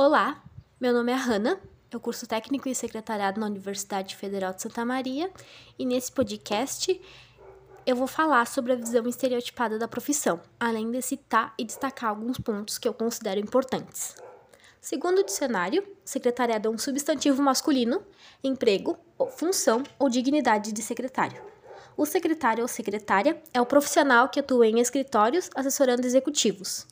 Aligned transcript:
Olá, 0.00 0.40
meu 0.80 0.92
nome 0.92 1.10
é 1.10 1.16
Hanna, 1.16 1.58
eu 1.90 1.98
curso 1.98 2.24
técnico 2.24 2.68
e 2.68 2.74
secretariado 2.74 3.40
na 3.40 3.46
Universidade 3.46 4.14
Federal 4.14 4.54
de 4.54 4.62
Santa 4.62 4.84
Maria 4.84 5.28
e 5.76 5.84
nesse 5.84 6.12
podcast 6.12 7.02
eu 7.84 7.96
vou 7.96 8.06
falar 8.06 8.46
sobre 8.46 8.72
a 8.72 8.76
visão 8.76 9.08
estereotipada 9.08 9.76
da 9.76 9.88
profissão, 9.88 10.40
além 10.60 10.88
de 10.92 11.02
citar 11.02 11.52
e 11.58 11.64
destacar 11.64 12.10
alguns 12.10 12.38
pontos 12.38 12.78
que 12.78 12.86
eu 12.86 12.94
considero 12.94 13.40
importantes. 13.40 14.14
Segundo 14.80 15.18
o 15.18 15.24
dicionário, 15.24 15.84
secretariado 16.04 16.68
é 16.68 16.70
um 16.70 16.78
substantivo 16.78 17.42
masculino, 17.42 18.00
emprego, 18.44 18.96
função 19.32 19.82
ou 19.98 20.08
dignidade 20.08 20.70
de 20.70 20.80
secretário. 20.80 21.42
O 21.96 22.06
secretário 22.06 22.62
ou 22.62 22.68
secretária 22.68 23.42
é 23.52 23.60
o 23.60 23.66
profissional 23.66 24.28
que 24.28 24.38
atua 24.38 24.68
em 24.68 24.78
escritórios 24.78 25.50
assessorando 25.56 26.06
executivos. 26.06 26.86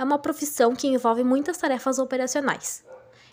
É 0.00 0.02
uma 0.02 0.18
profissão 0.18 0.74
que 0.74 0.86
envolve 0.86 1.22
muitas 1.22 1.58
tarefas 1.58 1.98
operacionais. 1.98 2.82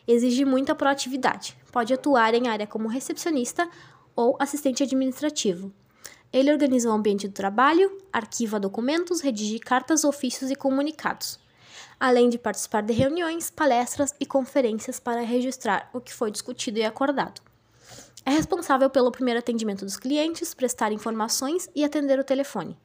Exige 0.05 0.43
muita 0.43 0.75
proatividade. 0.75 1.57
Pode 1.71 1.93
atuar 1.93 2.33
em 2.33 2.49
área 2.49 2.67
como 2.67 2.89
recepcionista 2.89 3.69
ou 4.13 4.35
assistente 4.37 4.83
administrativo. 4.83 5.71
Ele 6.33 6.51
organiza 6.51 6.89
o 6.89 6.91
ambiente 6.91 7.25
do 7.25 7.33
trabalho, 7.33 7.97
arquiva 8.11 8.59
documentos, 8.59 9.21
redige 9.21 9.59
cartas, 9.59 10.03
ofícios 10.03 10.51
e 10.51 10.57
comunicados, 10.57 11.39
além 11.97 12.27
de 12.27 12.37
participar 12.37 12.81
de 12.83 12.91
reuniões, 12.91 13.49
palestras 13.49 14.13
e 14.19 14.25
conferências 14.25 14.99
para 14.99 15.21
registrar 15.21 15.89
o 15.93 16.01
que 16.01 16.13
foi 16.13 16.31
discutido 16.31 16.79
e 16.79 16.83
acordado. 16.83 17.39
É 18.25 18.31
responsável 18.31 18.89
pelo 18.89 19.09
primeiro 19.09 19.39
atendimento 19.39 19.85
dos 19.85 19.95
clientes, 19.95 20.53
prestar 20.53 20.91
informações 20.91 21.69
e 21.73 21.85
atender 21.85 22.19
o 22.19 22.25
telefone. 22.25 22.77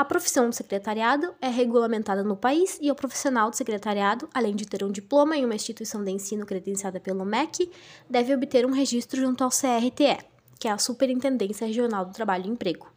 A 0.00 0.04
profissão 0.06 0.48
de 0.48 0.56
secretariado 0.56 1.34
é 1.42 1.48
regulamentada 1.48 2.24
no 2.24 2.34
país 2.34 2.78
e 2.80 2.90
o 2.90 2.94
profissional 2.94 3.50
de 3.50 3.58
secretariado, 3.58 4.30
além 4.32 4.56
de 4.56 4.66
ter 4.66 4.82
um 4.82 4.90
diploma 4.90 5.36
em 5.36 5.44
uma 5.44 5.54
instituição 5.54 6.02
de 6.02 6.10
ensino 6.10 6.46
credenciada 6.46 6.98
pelo 6.98 7.22
MEC, 7.22 7.70
deve 8.08 8.34
obter 8.34 8.64
um 8.64 8.72
registro 8.72 9.20
junto 9.20 9.44
ao 9.44 9.50
CRTE, 9.50 10.24
que 10.58 10.66
é 10.66 10.70
a 10.70 10.78
Superintendência 10.78 11.66
Regional 11.66 12.06
do 12.06 12.14
Trabalho 12.14 12.46
e 12.46 12.48
Emprego. 12.48 12.90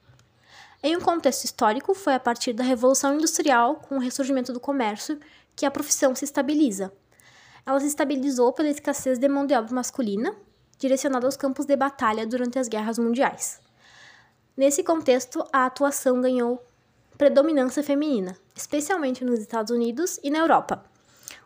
Em 0.81 0.95
um 0.95 1.01
contexto 1.01 1.43
histórico, 1.43 1.93
foi 1.93 2.13
a 2.13 2.19
partir 2.21 2.53
da 2.53 2.63
Revolução 2.63 3.15
Industrial, 3.15 3.75
com 3.75 3.97
o 3.97 3.99
ressurgimento 3.99 4.53
do 4.53 4.59
comércio, 4.61 5.19
que 5.57 5.65
a 5.65 5.71
profissão 5.71 6.15
se 6.15 6.23
estabiliza. 6.23 6.89
Ela 7.65 7.81
se 7.81 7.87
estabilizou 7.87 8.53
pela 8.53 8.69
escassez 8.69 9.19
de 9.19 9.27
mão 9.27 9.45
de 9.45 9.53
obra 9.53 9.75
masculina, 9.75 10.33
direcionado 10.79 11.25
aos 11.25 11.35
campos 11.35 11.65
de 11.65 11.75
batalha 11.75 12.25
durante 12.25 12.57
as 12.57 12.69
guerras 12.69 12.97
mundiais. 12.97 13.59
Nesse 14.55 14.83
contexto, 14.83 15.45
a 15.51 15.65
atuação 15.65 16.21
ganhou 16.21 16.63
predominância 17.17 17.83
feminina, 17.83 18.35
especialmente 18.55 19.23
nos 19.23 19.39
Estados 19.39 19.71
Unidos 19.71 20.19
e 20.23 20.29
na 20.29 20.39
Europa. 20.39 20.83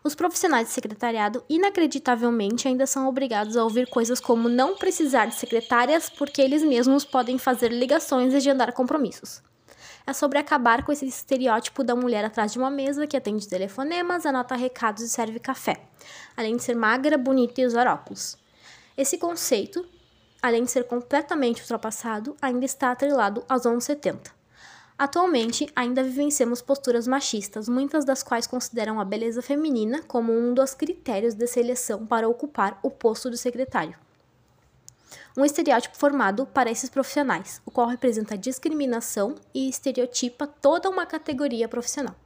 Os 0.02 0.14
profissionais 0.14 0.68
de 0.68 0.72
secretariado, 0.72 1.42
inacreditavelmente, 1.48 2.68
ainda 2.68 2.86
são 2.86 3.08
obrigados 3.08 3.56
a 3.56 3.64
ouvir 3.64 3.88
coisas 3.88 4.20
como 4.20 4.48
não 4.48 4.76
precisar 4.76 5.26
de 5.26 5.34
secretárias 5.34 6.08
porque 6.08 6.40
eles 6.40 6.62
mesmos 6.62 7.04
podem 7.04 7.36
fazer 7.36 7.72
ligações 7.72 8.32
e 8.32 8.36
agendar 8.36 8.72
compromissos. 8.72 9.42
É 10.06 10.12
sobre 10.14 10.38
acabar 10.38 10.84
com 10.84 10.92
esse 10.92 11.04
estereótipo 11.04 11.84
da 11.84 11.94
mulher 11.94 12.24
atrás 12.24 12.52
de 12.52 12.58
uma 12.58 12.70
mesa 12.70 13.06
que 13.06 13.16
atende 13.16 13.46
telefonemas, 13.46 14.24
anota 14.24 14.54
recados 14.54 15.02
e 15.02 15.08
serve 15.08 15.38
café, 15.38 15.82
além 16.34 16.56
de 16.56 16.62
ser 16.62 16.74
magra, 16.74 17.18
bonita 17.18 17.60
e 17.60 17.66
usar 17.66 17.86
óculos. 17.86 18.38
Esse 18.96 19.18
conceito, 19.18 19.84
além 20.40 20.64
de 20.64 20.70
ser 20.70 20.84
completamente 20.84 21.60
ultrapassado, 21.60 22.34
ainda 22.40 22.64
está 22.64 22.90
atrelado 22.90 23.44
aos 23.48 23.66
anos 23.66 23.84
70. 23.84 24.37
Atualmente, 24.98 25.70
ainda 25.76 26.02
vivenciamos 26.02 26.60
posturas 26.60 27.06
machistas, 27.06 27.68
muitas 27.68 28.04
das 28.04 28.24
quais 28.24 28.48
consideram 28.48 28.98
a 28.98 29.04
beleza 29.04 29.40
feminina 29.40 30.02
como 30.02 30.32
um 30.32 30.52
dos 30.52 30.74
critérios 30.74 31.34
de 31.34 31.46
seleção 31.46 32.04
para 32.04 32.28
ocupar 32.28 32.80
o 32.82 32.90
posto 32.90 33.30
de 33.30 33.38
secretário. 33.38 33.96
Um 35.36 35.44
estereótipo 35.44 35.96
formado 35.96 36.46
para 36.46 36.68
esses 36.68 36.90
profissionais, 36.90 37.62
o 37.64 37.70
qual 37.70 37.86
representa 37.86 38.36
discriminação 38.36 39.36
e 39.54 39.68
estereotipa 39.68 40.48
toda 40.48 40.90
uma 40.90 41.06
categoria 41.06 41.68
profissional. 41.68 42.16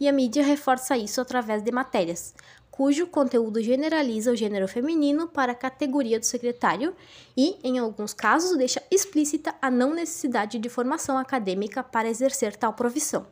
E 0.00 0.08
a 0.08 0.12
mídia 0.12 0.42
reforça 0.42 0.96
isso 0.96 1.20
através 1.20 1.62
de 1.62 1.70
matérias, 1.70 2.34
cujo 2.70 3.06
conteúdo 3.06 3.62
generaliza 3.62 4.32
o 4.32 4.36
gênero 4.36 4.66
feminino 4.66 5.28
para 5.28 5.52
a 5.52 5.54
categoria 5.54 6.18
do 6.18 6.26
secretário 6.26 6.92
e, 7.36 7.56
em 7.62 7.78
alguns 7.78 8.12
casos, 8.12 8.58
deixa 8.58 8.82
explícita 8.90 9.54
a 9.62 9.70
não 9.70 9.94
necessidade 9.94 10.58
de 10.58 10.68
formação 10.68 11.16
acadêmica 11.16 11.84
para 11.84 12.08
exercer 12.08 12.56
tal 12.56 12.72
profissão. 12.72 13.26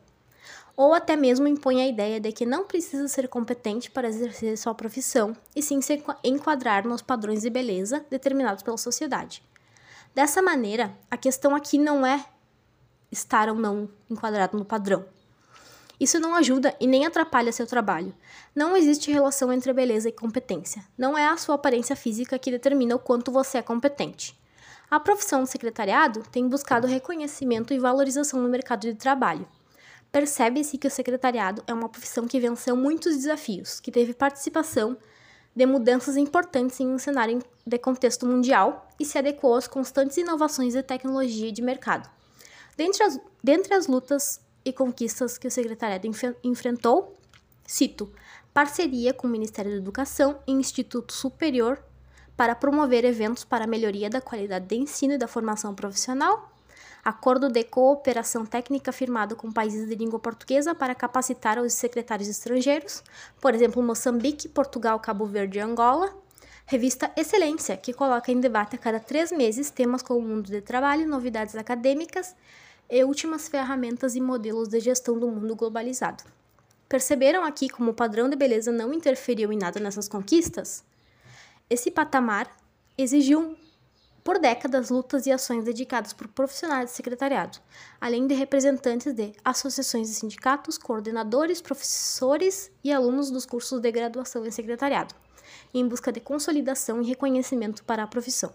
Ou 0.77 0.93
até 0.93 1.17
mesmo 1.17 1.45
impõe 1.45 1.81
a 1.81 1.87
ideia 1.87 2.21
de 2.21 2.31
que 2.31 2.45
não 2.45 2.63
precisa 2.63 3.05
ser 3.09 3.27
competente 3.27 3.91
para 3.91 4.07
exercer 4.07 4.57
sua 4.57 4.73
profissão, 4.73 5.35
e 5.53 5.61
sim 5.61 5.81
se 5.81 6.01
enquadrar 6.23 6.87
nos 6.87 7.01
padrões 7.01 7.41
de 7.41 7.49
beleza 7.49 8.05
determinados 8.09 8.63
pela 8.63 8.77
sociedade. 8.77 9.43
Dessa 10.15 10.41
maneira, 10.41 10.97
a 11.11 11.17
questão 11.17 11.53
aqui 11.53 11.77
não 11.77 12.05
é 12.05 12.25
estar 13.11 13.49
ou 13.49 13.55
não 13.55 13.89
enquadrado 14.09 14.57
no 14.57 14.63
padrão, 14.63 15.05
isso 15.99 16.19
não 16.19 16.35
ajuda 16.35 16.75
e 16.79 16.87
nem 16.87 17.05
atrapalha 17.05 17.51
seu 17.51 17.67
trabalho. 17.67 18.13
Não 18.55 18.75
existe 18.75 19.11
relação 19.11 19.53
entre 19.53 19.71
beleza 19.73 20.09
e 20.09 20.11
competência. 20.11 20.83
Não 20.97 21.17
é 21.17 21.27
a 21.27 21.37
sua 21.37 21.55
aparência 21.55 21.95
física 21.95 22.39
que 22.39 22.51
determina 22.51 22.95
o 22.95 22.99
quanto 22.99 23.31
você 23.31 23.59
é 23.59 23.61
competente. 23.61 24.37
A 24.89 24.99
profissão 24.99 25.43
de 25.43 25.49
secretariado 25.49 26.23
tem 26.31 26.47
buscado 26.47 26.87
reconhecimento 26.87 27.73
e 27.73 27.79
valorização 27.79 28.41
no 28.41 28.49
mercado 28.49 28.81
de 28.81 28.95
trabalho. 28.95 29.47
Percebe-se 30.11 30.77
que 30.77 30.87
o 30.87 30.91
secretariado 30.91 31.63
é 31.65 31.73
uma 31.73 31.89
profissão 31.89 32.27
que 32.27 32.39
venceu 32.39 32.75
muitos 32.75 33.15
desafios, 33.15 33.79
que 33.79 33.91
teve 33.91 34.13
participação 34.13 34.95
de 35.55 35.65
mudanças 35.65 36.17
importantes 36.17 36.79
em 36.79 36.87
um 36.87 36.99
cenário 36.99 37.39
de 37.65 37.77
contexto 37.79 38.25
mundial 38.25 38.87
e 38.99 39.05
se 39.05 39.17
adequou 39.17 39.55
às 39.55 39.67
constantes 39.67 40.17
inovações 40.17 40.73
de 40.73 40.83
tecnologia 40.83 41.49
e 41.49 41.51
de 41.51 41.61
mercado. 41.61 42.09
Dentre 42.75 43.03
as, 43.03 43.19
dentre 43.43 43.73
as 43.73 43.87
lutas 43.87 44.39
e 44.65 44.71
conquistas 44.71 45.37
que 45.37 45.47
o 45.47 45.51
secretariado 45.51 46.07
enf 46.07 46.23
enfrentou, 46.43 47.15
cito, 47.65 48.11
parceria 48.53 49.13
com 49.13 49.27
o 49.27 49.29
Ministério 49.29 49.71
da 49.71 49.77
Educação 49.77 50.39
e 50.47 50.51
Instituto 50.51 51.13
Superior 51.13 51.83
para 52.35 52.55
promover 52.55 53.05
eventos 53.05 53.43
para 53.43 53.65
a 53.65 53.67
melhoria 53.67 54.09
da 54.09 54.21
qualidade 54.21 54.65
de 54.67 54.75
ensino 54.75 55.13
e 55.13 55.17
da 55.17 55.27
formação 55.27 55.73
profissional, 55.75 56.51
acordo 57.03 57.49
de 57.49 57.63
cooperação 57.63 58.45
técnica 58.45 58.91
firmado 58.91 59.35
com 59.35 59.51
países 59.51 59.87
de 59.87 59.95
língua 59.95 60.19
portuguesa 60.19 60.73
para 60.73 60.95
capacitar 60.95 61.59
os 61.59 61.73
secretários 61.73 62.29
estrangeiros, 62.29 63.03
por 63.41 63.53
exemplo, 63.53 63.83
Moçambique, 63.83 64.47
Portugal, 64.47 64.99
Cabo 64.99 65.25
Verde 65.25 65.59
e 65.59 65.61
Angola, 65.61 66.13
revista 66.65 67.11
Excelência, 67.15 67.75
que 67.75 67.93
coloca 67.93 68.31
em 68.31 68.39
debate 68.39 68.75
a 68.75 68.79
cada 68.79 68.99
três 68.99 69.31
meses 69.31 69.69
temas 69.69 70.01
como 70.01 70.19
o 70.19 70.23
mundo 70.23 70.49
de 70.49 70.61
trabalho, 70.61 71.07
novidades 71.07 71.55
acadêmicas 71.55 72.35
e 72.93 73.03
últimas 73.03 73.47
ferramentas 73.47 74.15
e 74.15 74.21
modelos 74.21 74.67
de 74.67 74.79
gestão 74.79 75.17
do 75.17 75.27
mundo 75.27 75.55
globalizado. 75.55 76.23
Perceberam 76.87 77.43
aqui 77.43 77.67
como 77.67 77.89
o 77.89 77.93
padrão 77.93 78.29
de 78.29 78.35
beleza 78.35 78.71
não 78.71 78.93
interferiu 78.93 79.51
em 79.51 79.57
nada 79.57 79.79
nessas 79.79 80.07
conquistas? 80.07 80.83
Esse 81.67 81.89
patamar 81.89 82.55
exigiu 82.95 83.57
por 84.23 84.37
décadas 84.37 84.91
lutas 84.91 85.25
e 85.25 85.31
ações 85.31 85.63
dedicadas 85.63 86.13
por 86.13 86.27
profissionais 86.27 86.91
de 86.91 86.95
secretariado, 86.95 87.57
além 87.99 88.27
de 88.27 88.35
representantes 88.35 89.11
de 89.11 89.33
associações 89.43 90.07
de 90.07 90.13
sindicatos, 90.13 90.77
coordenadores, 90.77 91.63
professores 91.63 92.71
e 92.83 92.93
alunos 92.93 93.31
dos 93.31 93.43
cursos 93.43 93.81
de 93.81 93.91
graduação 93.91 94.45
em 94.45 94.51
secretariado, 94.51 95.15
em 95.73 95.87
busca 95.87 96.11
de 96.11 96.19
consolidação 96.19 97.01
e 97.01 97.07
reconhecimento 97.07 97.83
para 97.83 98.03
a 98.03 98.07
profissão. 98.07 98.53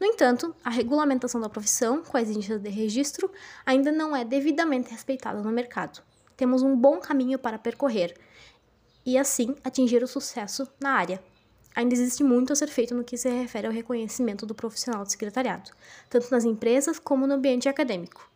No 0.00 0.06
entanto, 0.06 0.54
a 0.64 0.70
regulamentação 0.70 1.40
da 1.40 1.48
profissão, 1.48 2.02
com 2.02 2.16
as 2.16 2.24
exigências 2.24 2.60
de 2.60 2.68
registro, 2.68 3.30
ainda 3.64 3.90
não 3.92 4.14
é 4.14 4.24
devidamente 4.24 4.90
respeitada 4.90 5.40
no 5.40 5.50
mercado. 5.50 6.02
Temos 6.36 6.62
um 6.62 6.76
bom 6.76 6.98
caminho 6.98 7.38
para 7.38 7.58
percorrer 7.58 8.14
e, 9.06 9.16
assim, 9.16 9.54
atingir 9.62 10.02
o 10.02 10.08
sucesso 10.08 10.68
na 10.80 10.90
área. 10.90 11.22
Ainda 11.74 11.94
existe 11.94 12.22
muito 12.22 12.52
a 12.52 12.56
ser 12.56 12.68
feito 12.68 12.94
no 12.94 13.04
que 13.04 13.16
se 13.16 13.28
refere 13.28 13.66
ao 13.66 13.72
reconhecimento 13.72 14.46
do 14.46 14.54
profissional 14.54 15.04
de 15.04 15.10
secretariado, 15.10 15.70
tanto 16.08 16.30
nas 16.30 16.44
empresas 16.44 16.98
como 16.98 17.26
no 17.26 17.34
ambiente 17.34 17.68
acadêmico. 17.68 18.33